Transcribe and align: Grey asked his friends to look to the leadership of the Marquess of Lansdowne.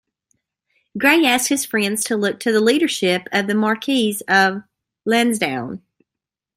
Grey 0.97 1.23
asked 1.27 1.49
his 1.49 1.63
friends 1.63 2.03
to 2.05 2.17
look 2.17 2.39
to 2.39 2.51
the 2.51 2.59
leadership 2.59 3.27
of 3.31 3.45
the 3.45 3.53
Marquess 3.53 4.21
of 4.27 4.63
Lansdowne. 5.05 5.83